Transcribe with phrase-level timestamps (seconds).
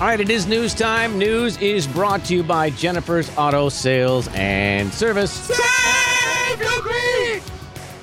[0.00, 1.18] All right, it is news time.
[1.18, 5.32] News is brought to you by Jennifer's Auto Sales and Service.
[5.32, 7.42] Save your green!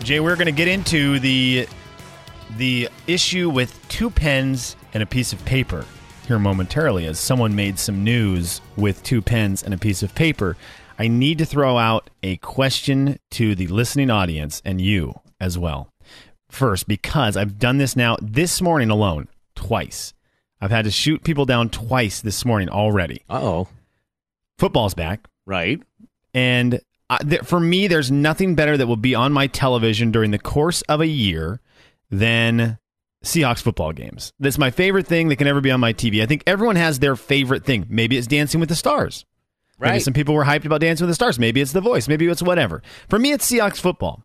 [0.03, 1.65] Jay, we're going to get into the
[2.57, 5.85] the issue with two pens and a piece of paper
[6.27, 10.57] here momentarily as someone made some news with two pens and a piece of paper.
[10.99, 15.87] I need to throw out a question to the listening audience and you as well.
[16.49, 20.13] First, because I've done this now this morning alone twice.
[20.61, 23.23] I've had to shoot people down twice this morning already.
[23.29, 23.67] Uh oh.
[24.57, 25.27] Football's back.
[25.45, 25.81] Right.
[26.33, 30.31] And uh, th- for me, there's nothing better that will be on my television during
[30.31, 31.59] the course of a year
[32.09, 32.77] than
[33.23, 34.31] Seahawks football games.
[34.39, 36.21] That's my favorite thing that can ever be on my TV.
[36.23, 37.85] I think everyone has their favorite thing.
[37.89, 39.25] Maybe it's Dancing with the Stars.
[39.79, 40.01] Maybe Right.
[40.01, 41.37] some people were hyped about Dancing with the Stars.
[41.37, 42.07] Maybe it's The Voice.
[42.07, 42.81] Maybe it's whatever.
[43.09, 44.23] For me, it's Seahawks football.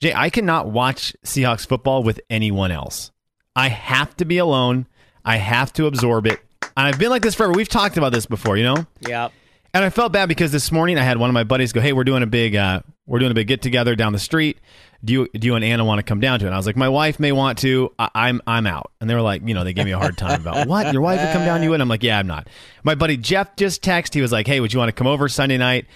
[0.00, 3.10] Jay, I cannot watch Seahawks football with anyone else.
[3.56, 4.86] I have to be alone.
[5.24, 6.40] I have to absorb it.
[6.76, 7.52] And I've been like this forever.
[7.52, 8.86] We've talked about this before, you know?
[9.00, 9.32] Yep.
[9.72, 11.92] And I felt bad because this morning I had one of my buddies go, "Hey,
[11.92, 14.58] we're doing a big, uh, we're doing a big get together down the street.
[15.04, 16.66] Do you, do you and Anna want to come down to it?" And I was
[16.66, 17.92] like, "My wife may want to.
[17.96, 20.18] I, I'm, I'm out." And they were like, you know, they gave me a hard
[20.18, 22.26] time about what your wife would come down to you, and I'm like, "Yeah, I'm
[22.26, 22.48] not."
[22.82, 24.14] My buddy Jeff just texted.
[24.14, 25.86] He was like, "Hey, would you want to come over Sunday night?"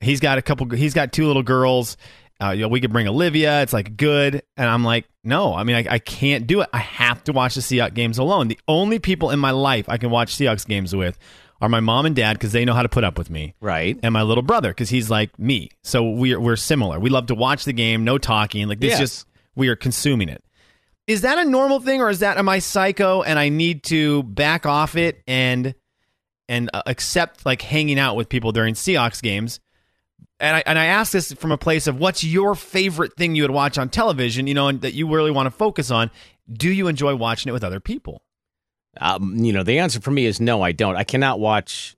[0.00, 0.68] He's got a couple.
[0.70, 1.96] He's got two little girls.
[2.42, 3.62] Uh, you know, we could bring Olivia.
[3.62, 5.54] It's like good, and I'm like, no.
[5.54, 6.68] I mean, I, I can't do it.
[6.72, 8.48] I have to watch the Seahawks games alone.
[8.48, 11.16] The only people in my life I can watch Seahawks games with
[11.60, 13.98] are my mom and dad because they know how to put up with me Right.
[14.02, 15.70] and my little brother because he's like me.
[15.84, 16.98] So we're we're similar.
[16.98, 18.66] We love to watch the game, no talking.
[18.66, 18.98] Like this, Yes.
[18.98, 20.42] just we are consuming it.
[21.06, 24.24] Is that a normal thing, or is that am I psycho and I need to
[24.24, 25.74] back off it and
[26.48, 29.60] and uh, accept like hanging out with people during Seahawks games?
[30.40, 33.42] And I and I ask this from a place of what's your favorite thing you
[33.44, 36.10] would watch on television, you know, and that you really want to focus on.
[36.52, 38.22] Do you enjoy watching it with other people?
[39.00, 40.96] Um, you know, the answer for me is no, I don't.
[40.96, 41.96] I cannot watch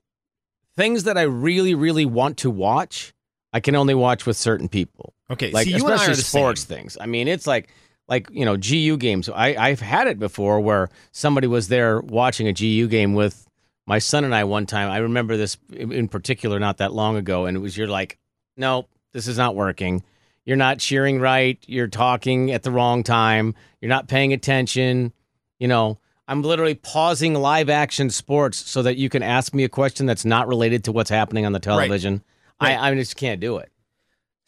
[0.75, 3.13] things that I really, really want to watch.
[3.53, 5.13] I can only watch with certain people.
[5.29, 6.77] Okay, like see, you and I especially sports same.
[6.77, 6.97] things.
[6.99, 7.69] I mean, it's like
[8.07, 9.29] like you know GU games.
[9.29, 13.47] I I've had it before where somebody was there watching a GU game with
[13.85, 14.89] my son and I one time.
[14.89, 18.17] I remember this in in particular not that long ago, and it was you're like,
[18.57, 20.03] no, this is not working.
[20.45, 21.57] You're not cheering right.
[21.67, 23.53] You're talking at the wrong time.
[23.81, 25.13] You're not paying attention.
[25.59, 29.69] You know, I'm literally pausing live action sports so that you can ask me a
[29.69, 32.23] question that's not related to what's happening on the television.
[32.61, 32.77] Right.
[32.77, 33.71] I, I just can't do it.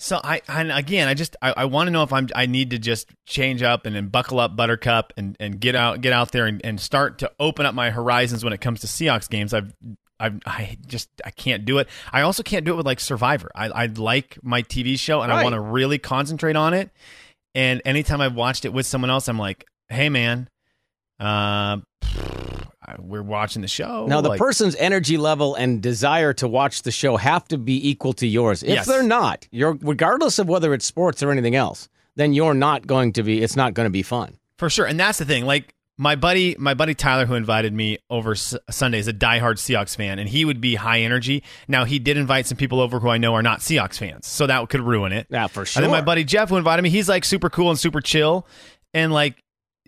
[0.02, 2.69] So I and again I just I, I want to know if I'm I need
[2.69, 6.31] to just change up and then buckle up Buttercup and, and get out get out
[6.31, 9.53] there and, and start to open up my horizons when it comes to Seahawks games.
[9.53, 9.74] I've
[10.19, 11.88] I've I just I can't do it.
[12.12, 13.50] I also can't do it with like Survivor.
[13.56, 16.90] I I like my TV show and I want to really concentrate on it.
[17.56, 20.50] And anytime I've watched it with someone else, I'm like, hey man,
[21.19, 21.78] uh,
[22.97, 24.06] we're watching the show.
[24.07, 27.90] Now, the Like, person's energy level and desire to watch the show have to be
[27.90, 28.63] equal to yours.
[28.63, 28.88] If Yes.
[28.88, 33.13] they're not, you're regardless of whether it's sports or anything else, then you're not going
[33.13, 33.41] to be.
[33.41, 34.38] It's not going to be fun.
[34.57, 35.46] For sure, and that's the thing.
[35.46, 39.56] Like my buddy, my buddy Tyler, who invited me over S- Sunday, is a diehard
[39.56, 41.44] Seahawks fan, and he would be high energy.
[41.68, 44.48] Now he did invite some people over who I know are not Seahawks fans, so
[44.48, 45.28] that could ruin it.
[45.30, 45.84] Yeah, for sure.
[45.84, 48.48] And then my buddy Jeff, who invited me, he's like super cool and super chill,
[48.94, 49.38] and like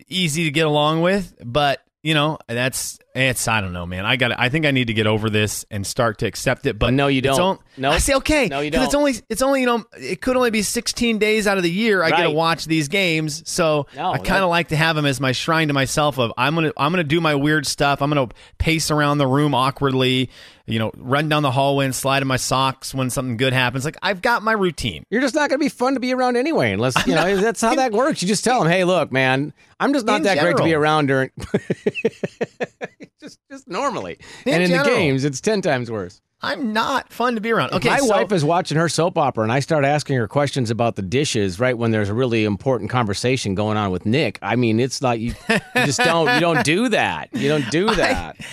[0.06, 1.34] easy to get along with.
[1.42, 4.04] But you know, that's it's I don't know, man.
[4.06, 6.78] I got I think I need to get over this and start to accept it.
[6.78, 7.40] But No, you don't.
[7.40, 7.92] on- Nope.
[7.94, 8.48] I say okay.
[8.48, 8.84] No, you don't.
[8.84, 11.70] It's only it's only you know it could only be 16 days out of the
[11.70, 13.42] year I get to watch these games.
[13.48, 16.18] So No, I kind of like to have them as my shrine to myself.
[16.18, 18.02] Of I'm gonna I'm gonna do my weird stuff.
[18.02, 20.30] I'm gonna pace around the room awkwardly.
[20.66, 23.84] You know, run down the hallway and slide in my socks when something good happens.
[23.84, 25.04] Like I've got my routine.
[25.10, 27.60] You're just not going to be fun to be around anyway, unless you know that's
[27.60, 28.22] how that works.
[28.22, 31.06] You just tell them, "Hey, look, man, I'm just not that great to be around
[31.06, 31.30] during."
[33.20, 34.84] just, just normally, In and in general.
[34.84, 36.20] the games, it's ten times worse.
[36.44, 37.72] I'm not fun to be around.
[37.72, 40.72] Okay, my so, wife is watching her soap opera, and I start asking her questions
[40.72, 44.40] about the dishes right when there's a really important conversation going on with Nick.
[44.42, 47.28] I mean, it's like you, you just don't you don't do that.
[47.32, 48.36] You don't do that.
[48.40, 48.44] I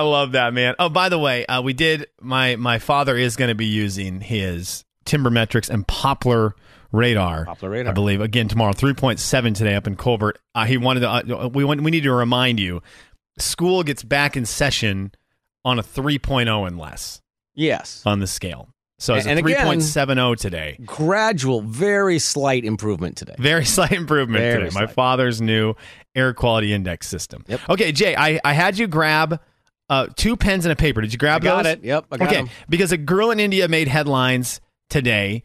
[0.00, 0.74] love that man.
[0.78, 2.06] Oh, by the way, uh, we did.
[2.20, 6.54] My my father is going to be using his Timbermetrics and Poplar
[6.92, 7.44] radar.
[7.44, 7.90] Poplar radar.
[7.90, 8.72] I believe again tomorrow.
[8.72, 10.38] Three point seven today up in Colbert.
[10.54, 11.10] Uh, he wanted to.
[11.10, 12.82] Uh, we want, we need to remind you.
[13.38, 15.12] School gets back in session
[15.64, 17.20] on a 3.0 and less
[17.54, 18.68] yes, on the scale.
[18.98, 20.78] So it's a 3.70 today.
[20.84, 23.34] gradual, very slight improvement today.
[23.38, 24.74] Very slight improvement Very today.
[24.74, 25.74] My father's new
[26.14, 27.44] air quality index system.
[27.48, 27.60] Yep.
[27.70, 29.40] Okay, Jay, I, I had you grab
[29.88, 31.00] uh, two pens and a paper.
[31.00, 31.72] Did you grab I got those?
[31.74, 31.84] it.
[31.84, 32.48] Yep, I got okay, 'em.
[32.68, 34.60] because a girl in India made headlines
[34.90, 35.42] today,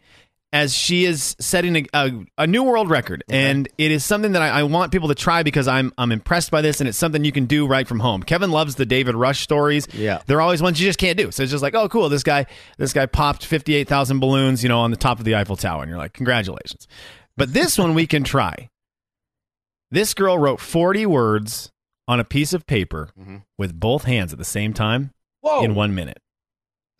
[0.51, 4.41] as she is setting a, a, a new world record, and it is something that
[4.41, 7.24] I, I want people to try because I'm I'm impressed by this, and it's something
[7.24, 8.24] you can do right from home.
[8.24, 9.88] Kevin loves the David Rush stories.
[9.94, 10.21] Yeah.
[10.25, 11.30] they're always ones you just can't do.
[11.31, 12.45] So it's just like, oh, cool, this guy
[12.77, 15.56] this guy popped fifty eight thousand balloons, you know, on the top of the Eiffel
[15.56, 16.88] Tower, and you're like, congratulations.
[17.38, 18.69] But this one we can try.
[19.92, 21.71] This girl wrote forty words
[22.09, 23.44] on a piece of paper Mhm.
[23.57, 25.11] with both hands at the same time
[25.41, 25.61] Whoa.
[25.63, 26.17] in one minute.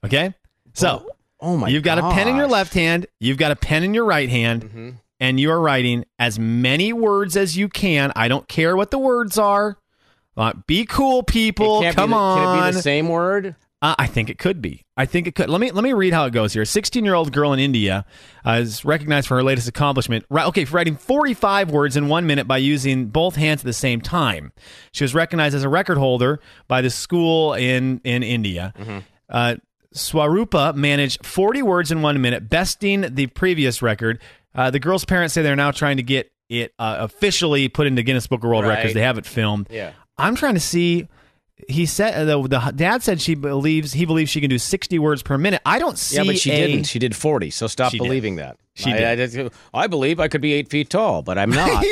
[0.06, 0.36] Okay,
[0.74, 1.10] so.
[1.42, 3.94] oh my You've got a pen in your left hand, you've got a pen in
[3.96, 4.94] your right hand, Mhm.
[5.20, 8.12] and you are writing as many words as you can.
[8.16, 9.78] I don't care what the words are.
[10.38, 11.82] Uh, be cool, people.
[11.92, 12.38] Come be on.
[12.38, 13.56] Can it be the same word?
[13.82, 14.86] Uh, I think it could be.
[14.98, 15.50] I think it could.
[15.50, 16.64] Let me let me read how it goes here.
[16.64, 18.06] A 16 year old girl in India
[18.46, 20.26] uh, is recognized for her latest accomplishment.
[20.30, 23.72] Right, okay, for writing 45 words in one minute by using both hands at the
[23.74, 24.52] same time.
[24.92, 28.74] She was recognized as a record holder by the school in in India.
[29.30, 29.56] Uh,
[29.96, 34.20] Swarupa managed 40 words in one minute, besting the previous record.
[34.54, 38.04] Uh, the girl's parents say they're now trying to get it uh, officially put into
[38.04, 38.76] Guinness Book of World Right.
[38.78, 38.94] Records.
[38.94, 39.68] They have it filmed.
[39.70, 39.94] Yeah.
[40.18, 41.08] I'm trying to see.
[41.68, 44.98] He said uh, the, the dad said she believes he believes she can do 60
[45.00, 45.62] words per minute.
[45.66, 46.16] I don't see.
[46.16, 46.84] Yeah, but she a- didn't.
[46.86, 48.04] She did 40, so stop She did.
[48.06, 48.58] believing that.
[48.76, 51.84] She I, I, I believe I could be eight feet tall, but I'm not.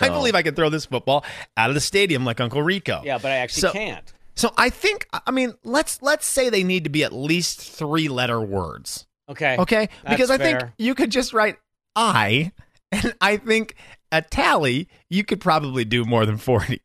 [0.00, 1.24] I So- believe I could throw this football
[1.56, 3.02] out of the stadium like Uncle Rico.
[3.04, 4.12] yeah, but I actually So- can't.
[4.36, 8.08] So I think I mean let's let's say they need to be at least three
[8.08, 9.06] letter words.
[9.28, 9.56] Okay.
[9.58, 11.58] Okay, That's because I think you could just write
[11.94, 12.52] I,
[12.92, 13.74] and I think
[14.10, 16.80] a tally you could probably do more than 40.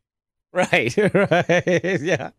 [0.52, 0.96] Right.
[1.14, 2.00] right.
[2.00, 2.30] Yeah.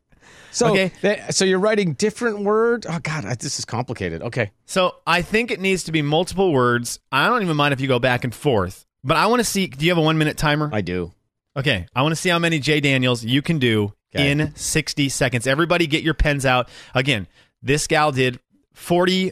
[0.51, 0.91] So, Okay.
[1.01, 2.87] that- so you're writing different words.
[2.89, 4.21] Oh God, I, this is complicated.
[4.23, 4.51] Okay.
[4.65, 6.99] So I think it needs to be multiple words.
[7.11, 9.67] I don't even mind if you go back and forth, but I want to see.
[9.67, 10.69] Do you have a one minute timer?
[10.73, 11.11] I do.
[11.55, 14.29] Okay, I want to see how many Jay Daniels you can do Okay.
[14.31, 15.47] in 60 seconds.
[15.47, 16.69] Everybody get your pens out.
[16.95, 17.27] Again,
[17.61, 18.39] this gal did
[18.73, 19.31] 40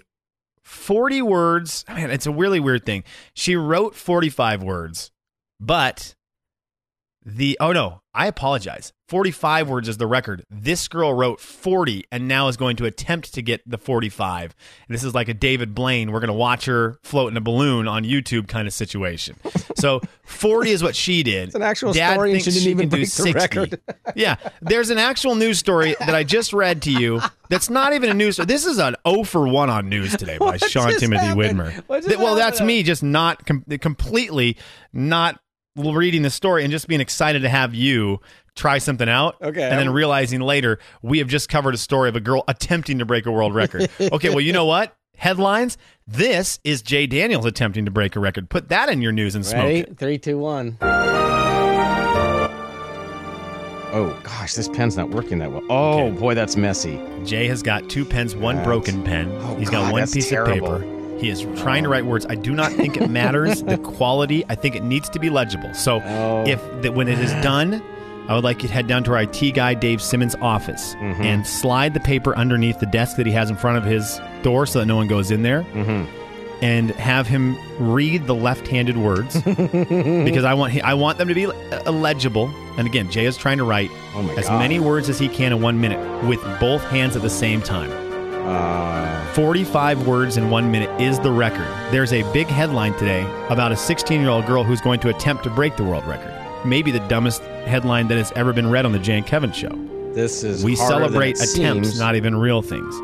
[0.63, 1.86] 40 words.
[1.88, 3.04] Man, it's a really weird thing.
[3.33, 5.12] She wrote 45 words,
[5.60, 6.16] but
[7.25, 8.94] the oh no, I apologize.
[9.09, 10.44] 45 words is the record.
[10.50, 14.56] This girl wrote 40 and now is going to attempt to get the 45.
[14.89, 16.12] This is like a David Blaine.
[16.12, 19.35] We're going to watch her float in a balloon on YouTube kind of situation.
[19.77, 21.50] So 40 is what she did.
[21.50, 23.81] It's an actual Dad story and thinks she didn't even can do break the record.
[24.15, 27.19] yeah, there's an actual news story that I just read to you.
[27.50, 28.45] That's not even a news story.
[28.45, 31.59] This is an 0 for 1 on news today by What Sean Timothy happened?
[31.59, 31.83] Widmer.
[31.88, 34.57] What just Th- well, that's me just not com- completely
[34.94, 35.39] not
[35.75, 38.19] reading the story and just being excited to have you
[38.56, 39.36] try something out.
[39.42, 43.00] Okay, And then realizing later we have just covered a story of a girl attempting
[43.00, 43.89] to break a world record.
[44.00, 44.95] okay, well, you know what?
[45.18, 45.77] Headlines.
[46.07, 48.50] This is Jay Daniels attempting to break a record.
[48.50, 49.80] Put that in your news and smoke Ready?
[49.80, 49.98] it.
[49.98, 50.77] Three, two, one.
[53.98, 55.63] Oh gosh, this pen's not working that well.
[55.69, 56.19] Oh Okay.
[56.19, 57.00] boy, that's messy.
[57.24, 59.31] Jay has got two pens, one That's- broken pen.
[59.42, 60.74] Oh, He's got one piece terrible.
[60.74, 60.94] of paper.
[61.25, 62.27] He is trying to write words.
[62.30, 64.45] I do not think it matters the quality.
[64.48, 65.74] I think it needs to be legible.
[65.74, 66.44] So Oh.
[66.45, 67.81] if the, when it is done,
[68.27, 71.24] I would like you to head down to our IT guy Dave Simmons' office Mm-hmm.
[71.24, 74.68] and slide the paper underneath the desk that he has in front of his door
[74.68, 75.63] so that no one goes in there.
[75.74, 76.06] Mhm.
[76.62, 81.48] And have him read the left-handed words because I want I want them to be
[81.89, 82.50] legible.
[82.77, 84.60] And again, Jay is trying to write Oh as God.
[84.60, 87.89] many words as he can in one minute with both hands at the same time.
[88.45, 91.68] Uh, 45 words in one minute is the record.
[91.92, 95.44] There's a big headline today about a 16 year old girl who's going to attempt
[95.45, 96.31] to break the world record.
[96.65, 99.69] Maybe the dumbest headline that has ever been read on the Jan Kevin show.
[100.13, 101.53] this is We celebrate attempts,
[101.89, 102.00] seems.
[102.00, 102.95] not even real things.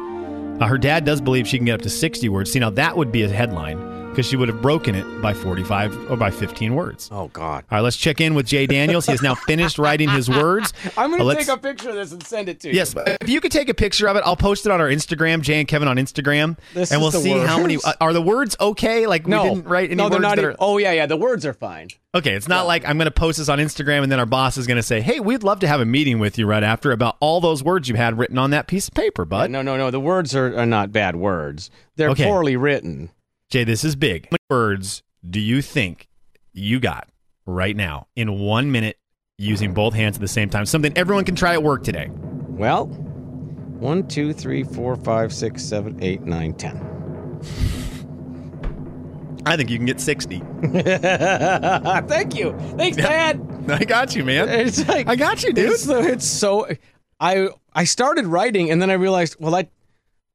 [0.62, 2.52] Uh, her dad does believe she can get up to 60 words.
[2.52, 3.80] See, now that would be a headline
[4.12, 7.10] because she would have broken it by 45 or by 15 words.
[7.12, 7.64] Oh God.
[7.72, 9.06] All right, let's check in with Jay Daniels.
[9.06, 10.74] He has now finished writing his words.
[10.98, 12.76] I'm Uh, gonna take a picture of this and send it to you.
[12.76, 15.42] Yes, if you could take a picture of it, I'll post it on our Instagram,
[15.42, 18.22] Jay and Kevin on Instagram, This and we'll the see how many uh, are the
[18.22, 19.08] words okay.
[19.08, 20.36] Like No, we didn't write any no, they're not.
[20.36, 21.06] that even- are oh yeah, yeah.
[21.06, 21.88] The words are fine.
[22.14, 22.34] okay.
[22.34, 24.68] It's not like I'm going to post this on Instagram and then our boss is
[24.68, 27.16] going to say, "Hey, we'd love to have a meeting with you right after about
[27.22, 29.90] all those words you had written on that piece of paper." Bud, no, no, no.
[29.90, 31.70] The words are, are not bad words.
[31.96, 32.26] They're Okay.
[32.26, 33.10] poorly written.
[33.52, 34.28] Jay, this is big.
[34.28, 36.08] How many words do you think
[36.54, 37.10] you got
[37.46, 38.98] right now in one minute
[39.38, 40.66] using both hands at the same time?
[40.66, 42.10] Something everyone can try at work today.
[42.48, 46.78] Well, one, two, three, four, five, six, seven, eight, nine, ten.
[49.46, 50.40] I think you can get sixty.
[50.62, 52.58] Thank you.
[52.78, 53.66] Thanks, Dad.
[53.68, 54.48] I got you, man.
[54.48, 55.72] It's like I got you, dude.
[55.72, 56.70] It's, it's so.
[57.20, 59.68] I I started writing and then I realized, well, I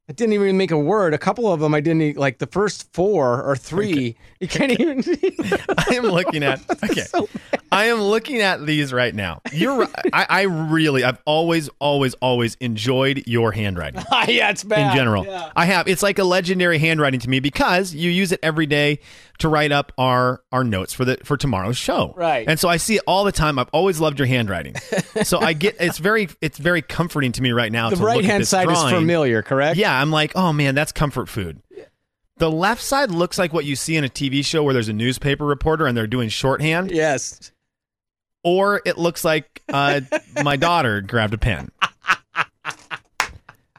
[0.08, 1.14] I didn't even make a word.
[1.14, 2.38] A couple of them I didn't like.
[2.38, 5.02] The first four or three, you can't even.
[5.78, 7.00] I am looking at okay.
[7.00, 7.28] So
[7.72, 9.40] I am looking at these right now.
[9.52, 10.10] You're right.
[10.12, 15.24] I, I really I've always always always enjoyed your handwriting yeah, it's bad in general.
[15.24, 15.50] Yeah.
[15.56, 15.88] I have.
[15.88, 19.00] It's like a legendary handwriting to me because you use it every day
[19.38, 22.14] to write up our our notes for the for tomorrow's show.
[22.16, 22.46] Right.
[22.48, 23.58] And so I see it all the time.
[23.58, 24.74] I've always loved your handwriting.
[25.22, 27.90] so I get it's very it's very comforting to me right now.
[27.90, 29.76] The to look at right hand side is familiar, correct?
[29.78, 31.62] Yeah, I'm like, oh man, that's comfort food.
[32.38, 34.92] The left side looks like what you see in a TV show where there's a
[34.92, 37.50] newspaper reporter and they're doing shorthand, Yes.
[38.44, 40.02] or it looks like uh,
[40.44, 41.70] my daughter grabbed a pen.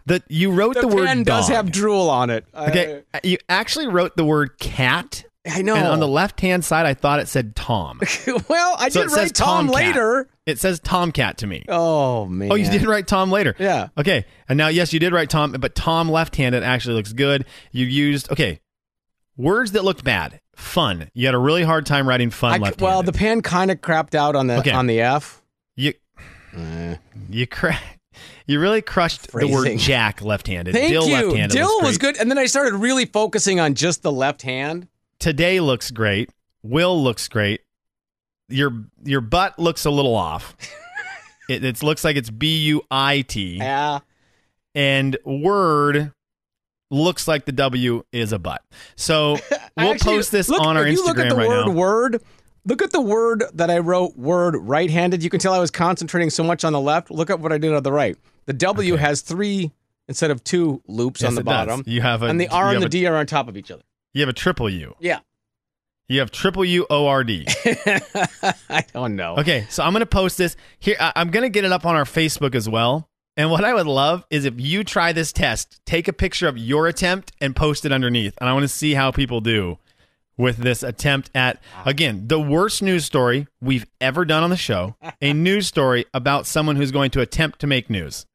[0.07, 2.45] That you wrote The, the, word pen does have drool on it.
[2.55, 5.75] Okay, you actually wrote the word cat, I, know.
[5.75, 7.99] and on the left hand side, I thought it said Tom.
[8.49, 9.75] well, I So did write Tom Tomcat.
[9.75, 10.29] later.
[10.45, 11.65] It says Tomcat to me.
[11.67, 12.51] Oh man.
[12.51, 13.55] Oh, you did write Tom later.
[13.59, 13.89] Yeah.
[13.97, 17.45] Okay, and now yes, you did write Tom, but Tom left-handed actually looks good.
[17.71, 18.59] You used okay
[19.35, 20.39] words that looked bad.
[20.55, 21.11] Fun.
[21.13, 22.81] You had a really hard time writing fun I, left-handed.
[22.81, 24.71] well, the pen kind of crapped out on the Okay.
[24.71, 25.41] on the F.
[25.75, 25.93] you
[26.57, 26.95] Eh.
[27.29, 27.79] you cra-
[28.47, 30.73] you really crushed the word Jack left-handed.
[30.73, 31.13] Thank Dill you.
[31.13, 31.55] left-handed.
[31.55, 34.87] Dill looks was good, and then I started really focusing on just the left hand.
[35.19, 36.29] Today looks great.
[36.63, 37.61] Will looks great.
[38.49, 40.55] Your your butt looks a little off.
[41.49, 43.57] it, it looks like it's B U I T.
[43.57, 43.99] Yeah.
[44.75, 46.11] and word
[46.89, 48.61] looks like the W is a butt.
[48.95, 49.37] So
[49.77, 51.71] we'll Actually, post this look- on our if you look at the right word now.
[51.73, 52.23] word.
[52.65, 54.17] Look at the word that I wrote.
[54.17, 55.23] Word right-handed.
[55.23, 57.09] You can tell I was concentrating so much on the left.
[57.09, 58.17] Look at what I did on the right.
[58.45, 59.71] The W has three
[60.09, 61.65] instead of two loops Yes, on the it does.
[61.67, 63.55] bottom, You have a and the R and the a- D are on top of
[63.55, 63.83] each other.
[64.17, 64.95] You have a triple U.
[64.99, 65.19] Yeah.
[66.09, 67.45] You have triple U O R D.
[68.69, 69.35] I don't know.
[69.37, 70.95] Okay, so I'm gonna post this here.
[70.99, 73.09] I- I'm gonna get it up on our Facebook as well.
[73.35, 76.57] And what I would love is if you try this test, take a picture of
[76.57, 78.33] your attempt and post it underneath.
[78.39, 79.77] And I want to see how people do
[80.35, 84.95] with this attempt at again the worst news story we've ever done on the show.
[85.21, 88.25] A news story about someone who's going to attempt to make news.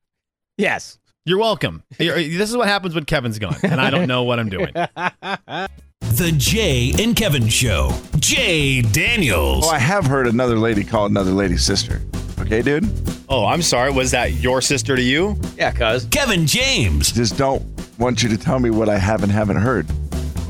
[0.57, 0.99] Yes.
[1.25, 1.85] You're welcome.
[1.99, 4.73] This is what happens when Kevin's gone, and I don't know what I'm doing.
[6.17, 7.91] The Jay and Kevin Show.
[8.19, 9.65] Jay Daniels.
[9.65, 12.03] Oh, I have heard another lady call another lady sister.
[12.39, 12.85] Okay, dude?
[13.31, 13.91] Oh, I'm sorry.
[13.93, 15.41] Was that your sister to you?
[15.57, 16.05] Yeah, cuz.
[16.11, 17.13] Kevin James.
[17.13, 17.65] Just don't
[17.99, 19.87] want you to tell me what I haven't haven't heard.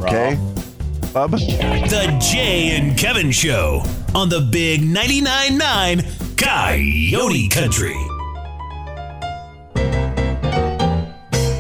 [0.01, 0.37] Okay?
[1.13, 1.31] Bub?
[1.31, 3.83] The Jay and Kevin Show
[4.17, 6.05] on the Big 99.9 9
[6.37, 8.12] Coyote Country.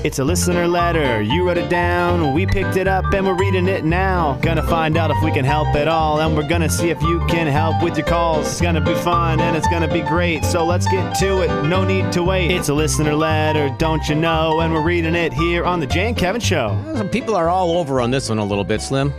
[0.04, 1.22] It's a listener letter.
[1.22, 2.34] You wrote it down.
[2.34, 4.36] We picked it up and we're reading it now.
[4.42, 6.20] Gonna find out if we can help at all.
[6.20, 8.48] And we're gonna see if you can help with your calls.
[8.48, 10.44] It's gonna be fun and it's gonna be great.
[10.44, 11.68] So let's get to it.
[11.68, 12.50] No need to wait.
[12.50, 14.58] It's a listener letter, don't you know?
[14.58, 16.76] And we're reading it here on The Jay and Kevin Show.
[16.96, 19.14] Some people are all over on this one a little bit, Slim.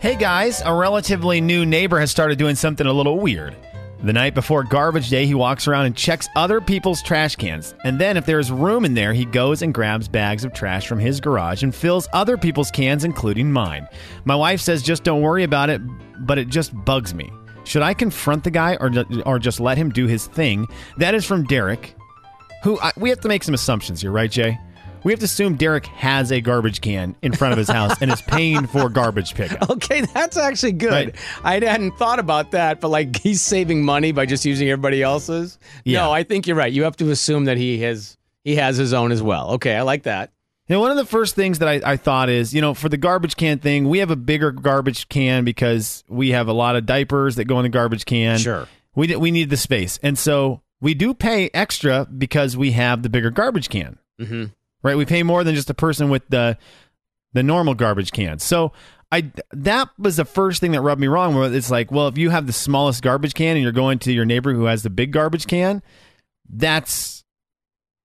[0.00, 3.54] Hey guys, a relatively new neighbor has started doing something a little weird.
[4.04, 7.76] The night before garbage day, he walks around and checks other people's trash cans.
[7.84, 10.98] And then, if there's room in there, he goes and grabs bags of trash from
[10.98, 13.86] his garage and fills other people's cans, including mine.
[14.24, 15.80] My wife says just don't worry about it,
[16.26, 17.30] but it just bugs me.
[17.62, 18.90] Should I confront the guy or,
[19.24, 20.66] or just let him do his thing?
[20.96, 21.94] That is from Derek,
[22.64, 24.58] who I, we have to make some assumptions here, right, Jay?
[25.04, 28.10] We have to assume Derek has a garbage can in front of his house and
[28.10, 29.70] is paying for garbage pickup.
[29.70, 30.92] Okay, that's actually good.
[30.92, 31.16] Right.
[31.42, 35.58] I hadn't thought about that, but like he's saving money by just using everybody else's.
[35.84, 36.00] Yeah.
[36.00, 36.72] No, I think you're right.
[36.72, 39.52] You have to assume that he has he has his own as well.
[39.52, 40.30] Okay, I like that.
[40.68, 42.88] You know, one of the first things that I, I thought is, you know, for
[42.88, 46.76] the garbage can thing, we have a bigger garbage can because we have a lot
[46.76, 48.38] of diapers that go in the garbage can.
[48.38, 48.68] Sure.
[48.94, 53.08] We we need the space, and so we do pay extra because we have the
[53.08, 53.98] bigger garbage can.
[54.20, 54.44] Mm-hmm.
[54.82, 54.96] Right?
[54.96, 56.58] We pay more than just a person with the
[57.32, 58.38] the normal garbage can.
[58.38, 58.72] So
[59.10, 61.34] I that was the first thing that rubbed me wrong.
[61.34, 64.12] Where it's like, well, if you have the smallest garbage can and you're going to
[64.12, 65.82] your neighbor who has the big garbage can,
[66.48, 67.21] that's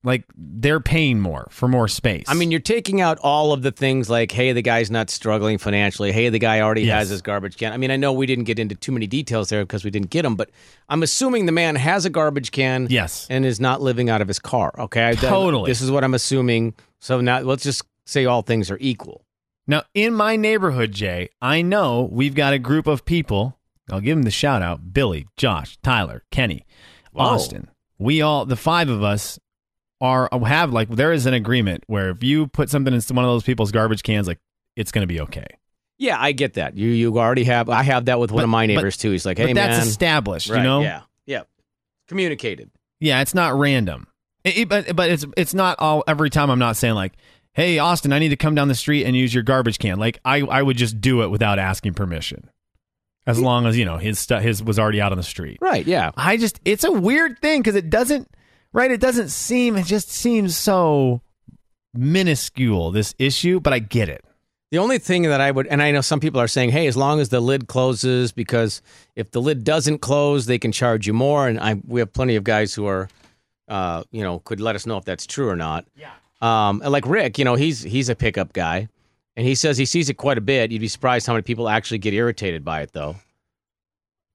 [0.04, 2.26] like they're paying more for more space.
[2.28, 5.58] I mean, you're taking out all of the things like, hey, the guy's not struggling
[5.58, 6.12] financially.
[6.12, 7.00] Hey, the guy already Yes.
[7.00, 7.74] has his garbage can.
[7.74, 10.10] I mean, I know we didn't get into too many details there because we didn't
[10.10, 10.50] get them, but
[10.88, 12.88] I'm assuming the man has a garbage can.
[12.90, 13.28] Yes.
[13.30, 14.74] And is not living out of his car.
[14.78, 15.16] Okay.
[15.16, 15.70] Totally.
[15.70, 16.76] This is what I'm assuming.
[17.00, 19.26] So now let's just say all things are equal.
[19.70, 23.58] Now, in my neighborhood, Jay, I know we've got a group of people.
[23.92, 26.66] I'll give them the shout out Billy, Josh, Tyler, Kenny,
[27.12, 27.26] Whoa.
[27.26, 27.70] Austin.
[28.00, 29.40] We all, the five of us,
[30.02, 33.30] are have like, there is an agreement where if you put something in one of
[33.32, 34.40] those people's garbage cans, like,
[34.76, 35.48] it's going to be okay.
[35.98, 36.78] Yeah, I get that.
[36.78, 37.70] You you already have.
[37.70, 39.10] I have that with one But- of my but- neighbors too.
[39.12, 40.82] He's like, hey but that's man, established, Right, you know?
[40.82, 41.42] Yeah, yeah.
[42.08, 42.70] Communicated.
[43.00, 44.08] Yeah, it's not random.
[44.44, 46.50] It- it- but but it's it's not all every time.
[46.52, 47.14] I'm not saying like,
[47.54, 49.98] hey Austin, I need to come down the street and use your garbage can.
[50.00, 52.50] Like I, I would just do it without asking permission,
[53.26, 55.58] as long as you know his stuff his was already out on the street.
[55.62, 55.86] Right.
[55.88, 56.12] Yeah.
[56.16, 58.30] I just it's a weird thing because it doesn't
[58.78, 58.92] right.
[58.92, 59.76] It doesn't seem.
[59.76, 61.22] It just seems so
[61.94, 64.24] minuscule this issue, but I get it.
[64.70, 66.98] The only thing that I would, and I know some people are saying, hey, as
[66.98, 68.82] long as the lid closes, because
[69.16, 71.48] if the lid doesn't close, they can charge you more.
[71.48, 73.08] And I, we have plenty of guys who are,
[73.70, 75.86] uh, you know, could let us know if that's true or not.
[75.96, 76.12] Yeah.
[76.42, 78.90] Um, and like Rick, you know, he's he's a pickup guy,
[79.36, 80.72] and he says he sees it quite a bit.
[80.72, 83.16] You'd be surprised how many people actually get irritated by it, though.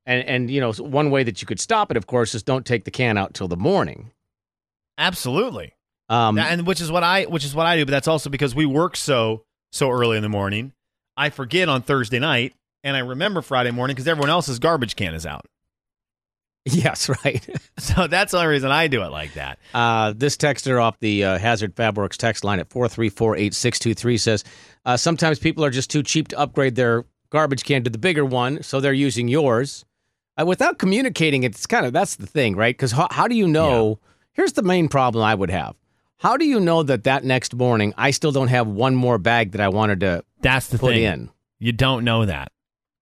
[0.06, 2.66] And and you know, one way that you could stop it, of course, is don't
[2.66, 4.11] take the can out till the morning.
[5.02, 5.75] Absolutely.
[6.09, 8.54] Um, and which is what I which is what I do, but that's also because
[8.54, 10.73] we work so so early in the morning.
[11.16, 12.54] I forget on Thursday night,
[12.85, 15.47] and I remember Friday morning because everyone else's garbage can is out.
[16.64, 17.47] yes, right.
[17.78, 19.59] So that's the only reason I do it like that.
[19.75, 24.44] Uh, this texter off the uh, Hazard Fabworks text line at 4348623 says
[24.85, 28.25] uh, sometimes people are just too cheap to upgrade their garbage can to the bigger
[28.25, 29.85] one, so they're using yours.
[30.40, 32.75] Uh, without communicating, it's kind of that's the thing, right?
[32.75, 33.99] Because how, how do you know?
[34.33, 35.77] Here's the main problem I would have.
[36.19, 39.53] How do you know that that next morning I still don't have one more bag
[39.53, 41.03] that I wanted to That's the put thing.
[41.03, 41.31] in?
[41.59, 42.53] You don't know that.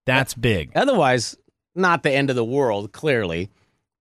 [0.06, 0.72] That's big.
[0.74, 1.36] Otherwise,
[1.74, 3.50] not the end of the world, clearly.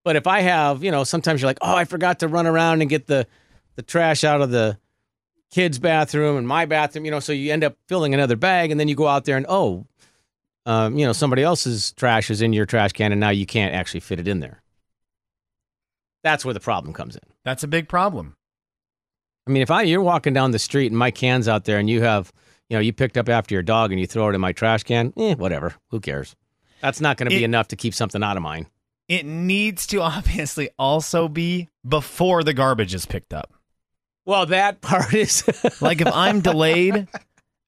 [0.03, 2.81] But if I have, you know, sometimes you're like, oh, I forgot to run around
[2.81, 3.27] and get the
[3.75, 4.77] the trash out of the
[5.51, 8.79] kids' bathroom and my bathroom, you know, so you end up filling another bag and
[8.79, 9.85] then you go out there and oh,
[10.65, 13.73] um, you know, somebody else's trash is in your trash can and now you can't
[13.73, 14.61] actually fit it in there.
[16.23, 17.21] That's where the problem comes in.
[17.45, 18.35] That's a big problem.
[19.47, 21.89] I mean, if I you're walking down the street and my can's out there and
[21.89, 22.31] you have,
[22.69, 24.83] you know, you picked up after your dog and you throw it in my trash
[24.83, 25.73] can, eh, whatever.
[25.89, 26.35] Who cares?
[26.81, 28.67] That's not going to be enough to keep something out of mine.
[29.07, 33.53] It needs to obviously also be before the garbage is picked up.
[34.25, 35.43] Well, that part is
[35.81, 37.07] Like if I'm delayed,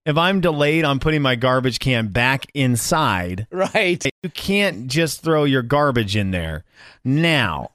[0.05, 4.05] if I'm delayed on putting my garbage can back inside, right.
[4.22, 6.63] you can't just throw your garbage in there.
[7.03, 7.72] Now,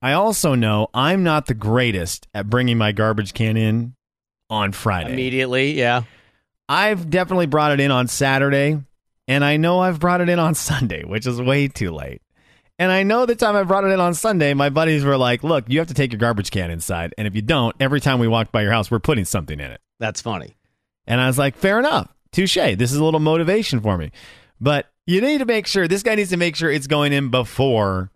[0.00, 3.94] I also know I'm not the greatest at bringing my garbage can in
[4.48, 5.12] on Friday.
[5.12, 6.02] Immediately, yeah.
[6.68, 8.80] I've definitely brought it in on Saturday,
[9.26, 12.22] and I know I've brought it in on Sunday, which is way too late.
[12.78, 15.42] And I know the time I brought it in on Sunday, my buddies were like,
[15.42, 18.20] "Look, you have to take your garbage can inside, and if you don't, every time
[18.20, 20.56] we walk by your house, we're putting something in it." That's funny.
[21.06, 22.54] And I was like, "Fair enough, touche.
[22.54, 24.12] This is a little motivation for me."
[24.60, 27.30] But you need to make sure this guy needs to make sure it's going in
[27.30, 28.10] before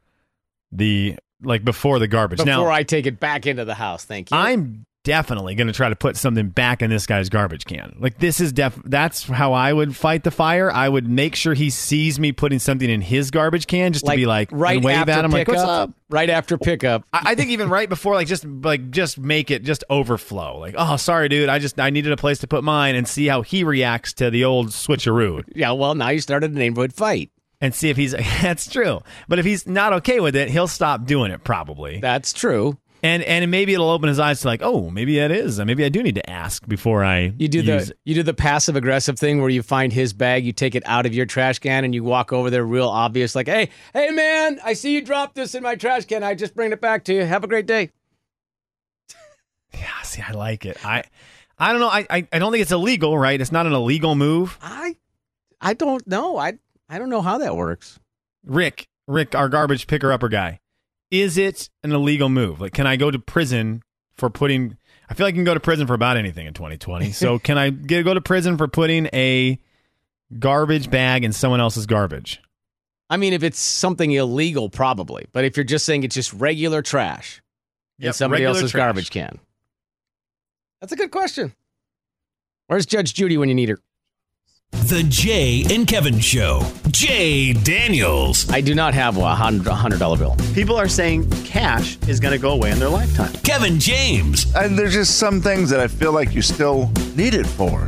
[0.70, 2.38] the like before the garbage.
[2.38, 4.36] Before now, I take it back into the house, thank you.
[4.36, 7.96] I'm definitely going to try to put something back in this guy's garbage can.
[7.98, 10.70] Like this is def that's how I would fight the fire.
[10.70, 14.14] I would make sure he sees me putting something in his garbage can just to
[14.14, 15.56] be like right wave after at him like pickup.
[15.56, 15.90] what's up.
[16.08, 17.04] Right after pickup.
[17.12, 20.58] I, I think even right before like just like just make it just overflow.
[20.58, 23.26] Like, oh sorry dude, I just I needed a place to put mine and see
[23.26, 25.42] how he reacts to the old switcheroo.
[25.54, 27.30] Yeah, well, now you started a neighborhood fight.
[27.62, 29.00] And see if he's that's true.
[29.28, 32.00] But if he's not okay with it, he'll stop doing it probably.
[32.00, 32.76] That's true.
[33.04, 35.58] And and maybe it'll open his eyes to like, oh, maybe that is.
[35.58, 38.22] Uh, maybe I do need to ask before I You do use the you do
[38.22, 41.26] the passive aggressive thing where you find his bag, you take it out of your
[41.26, 44.94] trash can, and you walk over there real obvious, like, "Hey, hey, man, I see
[44.94, 46.22] you dropped this in my trash can.
[46.22, 47.24] I just bring it back to you.
[47.24, 47.90] Have a great day."
[49.74, 50.84] Yeah, see, I like it.
[50.84, 51.02] I
[51.58, 51.88] I don't know.
[51.88, 53.40] I, I I don't think it's illegal, right?
[53.40, 54.58] It's not an illegal move.
[54.60, 54.96] I
[55.62, 56.36] I don't know.
[56.36, 57.98] I I don't know how that works.
[58.44, 60.60] Rick, Rick, our garbage picker upper guy.
[61.10, 62.60] Is it an illegal move?
[62.60, 63.82] Like, can I go to prison
[64.14, 64.76] for putting?
[65.08, 67.12] I feel like I can go to prison for about anything in 2020.
[67.12, 69.58] So, can I get, go to prison for putting a
[70.38, 72.40] garbage bag in someone else's garbage?
[73.10, 75.26] I mean, if it's something illegal, probably.
[75.32, 77.42] But if you're just saying it's just regular trash
[77.98, 78.80] in Yep, somebody else's trash.
[78.80, 79.38] garbage can,
[80.80, 81.52] that's a good question.
[82.68, 83.78] Where's Judge Judy when you need her?
[84.72, 86.62] The Jay and Kevin Show.
[86.90, 88.50] Jay Daniels.
[88.50, 90.36] I do not have a $100 bill.
[90.54, 93.32] People are saying cash is going to go away in their lifetime.
[93.44, 94.52] Kevin James.
[94.54, 97.86] And there's just some things that I feel like you still need it for,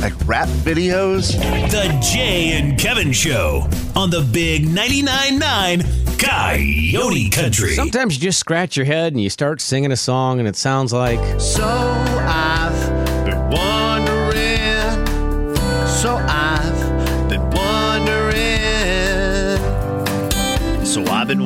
[0.00, 1.32] like rap videos.
[1.70, 5.82] The Jay and Kevin Show on the Big 99.9 9
[6.18, 7.74] Coyote Country.
[7.74, 10.92] Sometimes you just scratch your head and you start singing a song, and it sounds
[10.92, 12.71] like So I've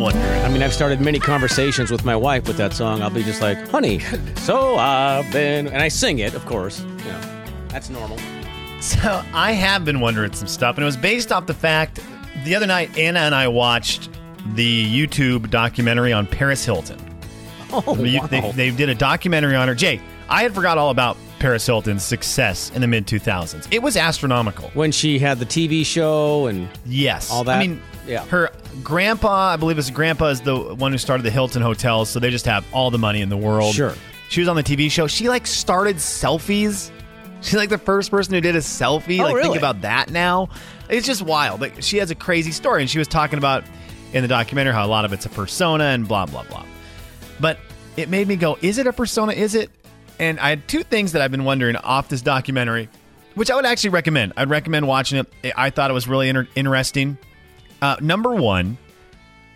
[0.06, 0.44] wondering.
[0.44, 3.02] I mean, I've started many conversations with my wife with that song.
[3.02, 4.00] I'll be just like, honey,
[4.36, 5.66] so I've been.
[5.66, 6.80] And I sing it, of course.
[6.80, 7.20] You know,
[7.68, 8.18] that's normal.
[8.80, 11.98] So I have been wondering some stuff, and it was based off the fact
[12.44, 14.10] the other night Anna and I watched
[14.54, 16.98] the YouTube documentary on Paris Hilton.
[17.72, 18.26] Oh, You- wow.
[18.26, 19.74] they, they did a documentary on her.
[19.74, 23.66] Jay, I had forgot all about Paris Hilton's success in the mid 2000s.
[23.72, 24.70] It was astronomical.
[24.74, 27.30] when she had the TV show and Yes.
[27.30, 27.56] All that?
[27.56, 28.24] I mean, Yeah.
[28.26, 32.18] her grandpa, I believe his grandpa is the one who started the Hilton hotels, so
[32.20, 33.74] they just have all the money in the world.
[33.74, 33.94] Sure.
[34.28, 35.06] She was on the TV show.
[35.06, 36.90] She like started selfies.
[37.42, 39.20] She's like the first person who did a selfie.
[39.20, 40.48] Oh, like think about that now.
[40.88, 41.60] It's just wild.
[41.60, 43.64] Like she has a crazy story and she was talking about
[44.12, 46.64] in the documentary how a lot of it's a persona and blah blah blah.
[47.38, 47.58] But
[47.96, 49.32] it made me go, is it a persona?
[49.32, 49.70] Is it?
[50.18, 52.88] And I had two things that I've been wondering off this documentary,
[53.34, 54.32] which I would actually recommend.
[54.36, 55.52] I'd recommend watching it.
[55.56, 57.18] I thought it was really inter- interesting.
[57.86, 58.78] Uh, number one,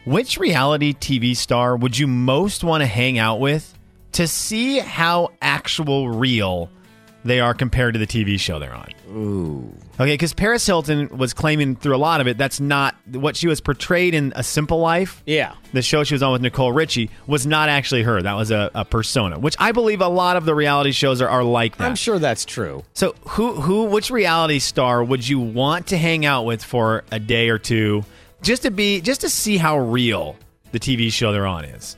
[0.04, 3.76] which reality TV star would you most want to hang out with
[4.12, 6.70] to see how actual real
[7.24, 8.88] they are compared to the TV show they're on?
[9.10, 9.74] Ooh.
[9.94, 13.48] Okay, because Paris Hilton was claiming through a lot of it that's not what she
[13.48, 15.22] was portrayed in A Simple Life.
[15.26, 15.54] yeah.
[15.72, 18.22] The show she was on with Nicole Richie was not actually her.
[18.22, 21.28] That was a, a persona, which I believe a lot of the reality shows are,
[21.28, 21.84] are like that.
[21.84, 22.82] I'm sure that's true.
[22.94, 27.20] So who who which reality star would you want to hang out with for a
[27.20, 28.04] day or two
[28.42, 30.36] just to be just to see how real
[30.72, 31.96] the TV show they're on is?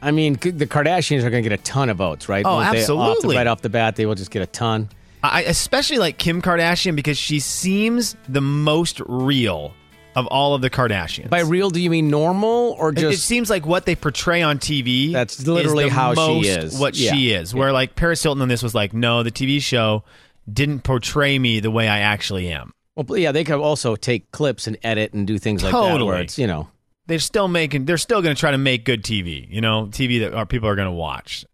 [0.00, 2.44] I mean, the Kardashians are going to get a ton of votes, right?
[2.46, 2.68] Oh, Won't they?
[2.68, 3.36] Off the- absolutely.
[3.36, 4.88] right off the bat, they will just get a ton.
[5.22, 9.74] I especially like Kim Kardashian because she seems the most real
[10.14, 11.28] of all of the Kardashians.
[11.28, 13.18] By real, do you mean normal or It- just?
[13.18, 15.12] it seems like what they portray on TV.
[15.12, 16.78] That's literally how she is.
[16.78, 17.12] What Yeah.
[17.14, 17.52] she is.
[17.52, 20.04] Where like Paris Hilton on this was like, no, the TV show
[20.50, 22.72] didn't portray me the way I actually am.
[23.06, 25.78] Well, yeah, they could also take clips and edit and do things like that.
[25.80, 26.08] Totally.
[26.08, 26.68] Where it's you know,
[27.06, 30.20] they're still making they're still going to try to make good TV, you know, TV
[30.20, 31.44] that our people are going to watch.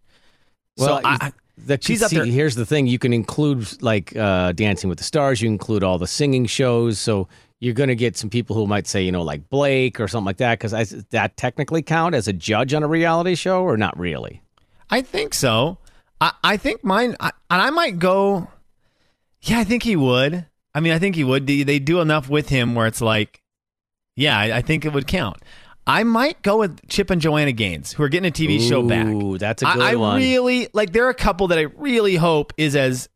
[0.78, 4.52] well, so I, the, she's up there- Here's the thing: you can include like uh,
[4.52, 5.40] Dancing with the Stars.
[5.42, 6.98] You include all the singing shows.
[6.98, 7.28] So
[7.60, 10.26] you're going to get some people who might say, you know, like Blake or something
[10.26, 10.58] like that.
[10.58, 10.72] Because
[11.10, 14.42] that technically count as a judge on a reality show, or not really?
[14.90, 15.78] I think so.
[16.20, 18.48] I, I think mine, I, and I might go.
[19.42, 20.46] Yeah, I think he would.
[20.74, 21.46] I mean, I think he would.
[21.46, 23.42] They, do enough with him where it's like,
[24.16, 25.36] yeah, I, I think it would count.
[25.86, 29.06] I might go with Chip and Joanna Gaines, who are getting a TV show back.
[29.06, 30.16] Ooh, that's a I- good I, one.
[30.16, 30.92] really like.
[30.92, 33.08] There are a couple that I really hope is as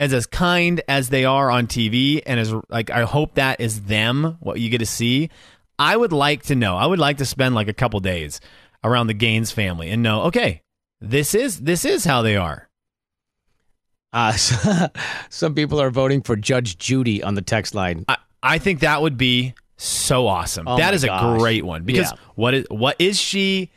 [0.00, 3.82] as as kind as they are on TV, and as like I hope that is
[3.82, 5.28] them what you get to see.
[5.78, 6.76] I would like to know.
[6.76, 8.40] I would like to spend like a couple days
[8.82, 10.22] around the Gaines family and know.
[10.22, 10.62] Okay,
[11.00, 12.68] this is this is how they are.
[14.12, 14.36] Uh,
[15.30, 18.04] some people are voting for Judge Judy on the text line.
[18.08, 20.68] I, I think that would be so awesome.
[20.68, 22.18] Oh that is a great one because Yeah.
[22.34, 23.70] what is what is she?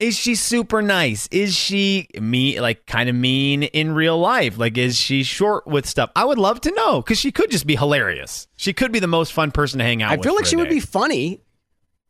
[0.00, 1.28] Is she super nice?
[1.30, 4.58] Is she me like kind of mean in real life?
[4.58, 6.10] Like is she short with stuff?
[6.16, 8.48] I would love to know because she could just be hilarious.
[8.56, 10.68] She could be the most fun person to hang out I feel like she would
[10.68, 11.40] be funny.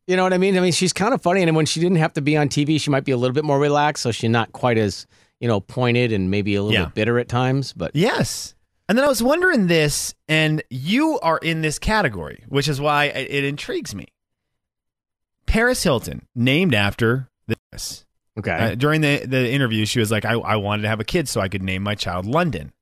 [0.06, 0.56] You know what I mean?
[0.56, 2.78] I mean, she's kind of funny, and when she didn't have to be on TV,
[2.78, 5.06] she might be a little bit more relaxed, so she's not quite as
[5.44, 6.86] you know pointed and maybe a little Yeah.
[6.86, 7.74] bit bitter at times.
[7.74, 8.54] But Yes.
[8.88, 13.04] And then I was wondering this, and you are in this category, which is why
[13.06, 14.06] it intrigues me.
[15.46, 17.28] Paris Hilton, named after
[17.72, 18.06] this.
[18.38, 21.04] okay, Uh, during the, the interview, she was like, I, I wanted to have a
[21.04, 22.72] kid so I could name my child London.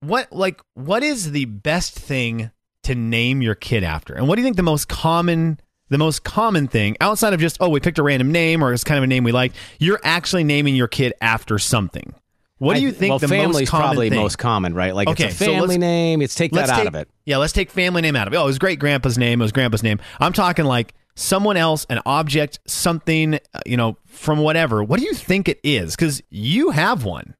[0.00, 2.50] What like what is the best thing
[2.84, 4.14] to name your kid after?
[4.14, 7.58] And what do you think the most common the most common thing outside of just
[7.60, 9.52] oh we picked a random name or it's kind of a name we like?
[9.78, 12.14] You're actually naming your kid after something.
[12.58, 14.18] What do you think Well, the family's most common probably thing?
[14.18, 14.94] most common, right?
[14.94, 16.20] Like Okay, it's a family let's- name.
[16.22, 17.08] It's take that out take- of it.
[17.24, 18.36] Yeah, let's take family name out of it.
[18.36, 19.40] Oh, it was great grandpa's name.
[19.40, 19.98] It was grandpa's name.
[20.20, 24.84] I'm talking like someone else, an object, something, uh, you know, from whatever.
[24.84, 25.96] What do you think it is?
[25.96, 27.34] Because you have one.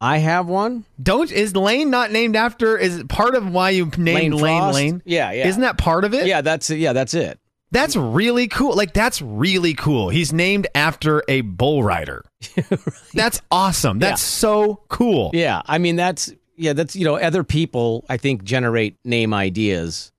[0.00, 0.84] I have one.
[1.02, 2.78] Don't is Lane not named after?
[2.78, 4.74] Is part of why you named Lane Frost?
[4.74, 5.02] Lane?
[5.04, 5.46] Yeah, yeah.
[5.48, 6.26] Isn't that part of it?
[6.26, 7.38] Yeah, that's yeah, that's it.
[7.72, 8.74] That's really cool.
[8.74, 10.08] Like that's really cool.
[10.08, 12.24] He's named after a bull rider.
[13.14, 13.98] That's awesome.
[13.98, 15.30] That's so cool.
[15.34, 20.10] Yeah, I mean that's yeah, that's you know other people I think generate name ideas,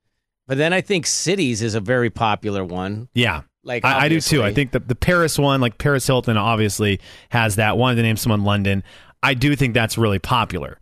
[0.48, 3.10] but then I think cities is a very popular one.
[3.14, 3.42] Yeah.
[3.64, 4.42] Like I, I do too.
[4.44, 7.78] I think the the Paris one, like Paris Hilton, obviously has that.
[7.78, 8.84] Wanted to name someone London.
[9.24, 10.80] I do think that's really popular.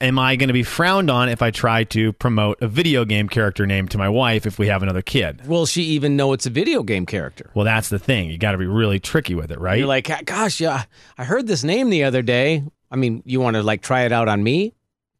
[0.00, 3.30] Am I going to be frowned on if I try to promote a video game
[3.30, 5.46] character name to my wife if we have another kid?
[5.46, 7.50] Will she even know it's a video game character?
[7.54, 8.30] Well, that's the thing.
[8.30, 9.78] You got to be really tricky with it, right?
[9.78, 10.84] You're like, gosh, yeah,
[11.16, 12.62] I heard this name the other day.
[12.90, 14.74] I mean, you want to like try it out on me?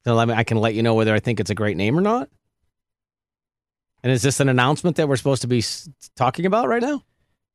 [0.05, 2.29] Me, I can let you know whether I think it's a great name or not.
[4.03, 5.65] And is this an announcement that we're supposed to be
[6.15, 7.03] talking about right now?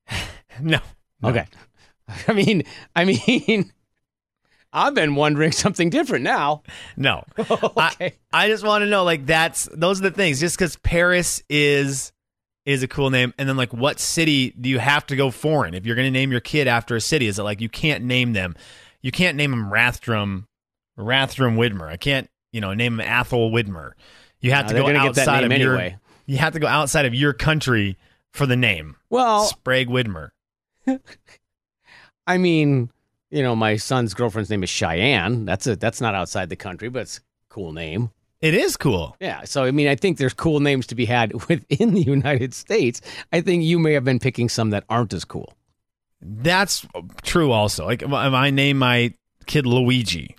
[0.60, 0.80] no.
[1.22, 1.30] No.
[1.30, 1.46] Okay.
[2.28, 2.64] I mean,
[2.96, 3.72] I mean,
[4.74, 6.64] I've been wondering something different now.
[6.98, 7.24] No.
[7.38, 8.16] okay.
[8.32, 10.40] I just want to know, like, that's those are the things.
[10.40, 12.12] Just because Paris is
[12.66, 13.34] is a cool name.
[13.38, 16.12] And then like what city do you have to go foreign if you're going to
[16.12, 17.28] name your kid after a city?
[17.28, 18.56] Is it like you can't name them?
[19.02, 20.46] You can't name them Rathdrum,
[20.98, 21.88] Rathdrum Widmer.
[21.88, 23.94] I can't, you know, name them Athol Widmer.
[24.42, 25.92] You have Uh, to go gonna get that outside of name your.
[26.28, 27.98] You have to go outside of your country
[28.32, 28.96] for the name.
[29.10, 30.30] Well, Sprague Widmer.
[32.28, 32.92] I mean,
[33.32, 35.46] you know, my son's girlfriend's name is Cheyenne.
[35.46, 38.12] That's a that's not outside the country, but it's a cool name.
[38.41, 39.15] It is cool.
[39.20, 39.44] Yeah.
[39.46, 43.02] So I mean, I think there's cool names to be had within the United States.
[43.32, 45.54] I think you may have been picking some that aren't as cool.
[46.22, 46.86] That's
[47.24, 47.52] true.
[47.52, 49.13] Also, like if I name my
[49.48, 50.36] kid Luigi,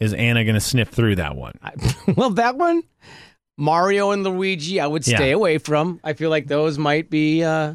[0.00, 1.54] is Anna going to sniff through that one?
[1.62, 1.72] I,
[2.16, 2.82] well, that one,
[3.56, 5.34] Mario and Luigi, I would stay Yeah.
[5.36, 6.00] away from.
[6.04, 7.74] I feel like those might be uh,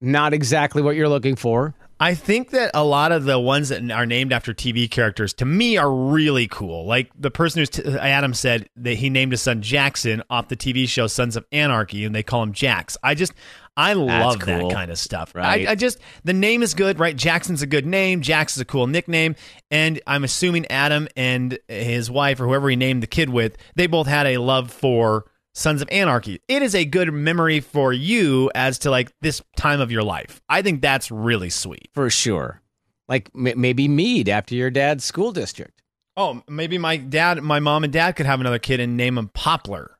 [0.00, 1.74] not exactly what you're looking for.
[2.00, 5.44] I think that a lot of the ones that are named after TV characters to
[5.44, 6.86] me are really cool.
[6.86, 10.56] Like the person who's t- Adam said that he named his son Jackson off the
[10.56, 12.96] TV show Sons of Anarchy, and they call him Jax.
[13.02, 13.32] I just
[13.76, 14.68] I love cool.
[14.68, 15.34] that kind of stuff.
[15.34, 15.66] Right.
[15.66, 17.16] I, I just the name is good, right?
[17.16, 18.22] Jackson's a good name.
[18.22, 19.34] Jax is a cool nickname,
[19.70, 23.88] and I'm assuming Adam and his wife or whoever he named the kid with, they
[23.88, 25.24] both had a love for
[25.58, 26.40] Sons of Anarchy.
[26.46, 30.40] It is a good memory for you as to like this time of your life.
[30.48, 31.88] I think that's really sweet.
[31.92, 32.62] For sure.
[33.08, 35.82] Like m- maybe Mead after your dad's school district.
[36.16, 39.30] Oh, maybe my dad, my mom and dad could have another kid and name him
[39.34, 39.98] Poplar.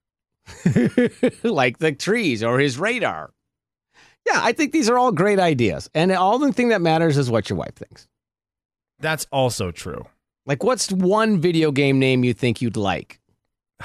[1.42, 3.32] like the trees or his radar.
[4.26, 5.90] Yeah, I think these are all great ideas.
[5.92, 8.06] And all the thing that matters is what your wife thinks.
[9.00, 10.06] That's also true.
[10.46, 13.18] Like, what's one video game name you think you'd like?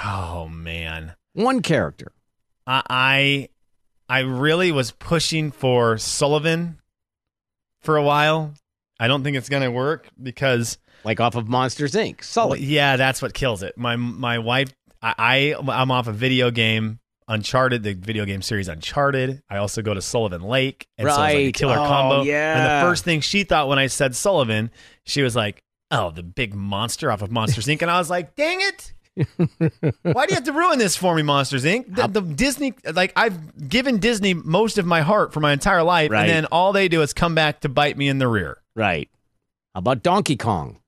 [0.04, 2.12] Oh man, One character.
[2.66, 3.48] I I,
[4.08, 6.80] I really was pushing for Sullivan
[7.82, 8.54] for a while.
[8.98, 12.22] I don't think it's gonna work because Like off of Monsters Inc.
[12.24, 12.60] Sully.
[12.62, 13.76] yeah, that's what kills it.
[13.76, 17.00] My my wife, I, I I'm off a video game.
[17.26, 19.42] Uncharted, the video game series Uncharted.
[19.48, 21.54] I also go to Sullivan Lake, and so it's like a Right.
[21.54, 22.22] killer Oh, combo.
[22.22, 24.70] And the first thing she thought when I said Sullivan,
[25.06, 28.34] she was like, "Oh, the big monster off of Monsters Inc." And I was like,
[28.36, 28.92] "Dang it!
[29.16, 31.94] Why do you have to ruin this for me, Monsters Inc?
[31.94, 36.10] The, the Disney, like I've given Disney most of my heart for my entire life,
[36.10, 36.22] Right.
[36.22, 39.08] and then all they do is come back to bite me in the rear." Right.
[39.74, 40.78] How about Donkey Kong?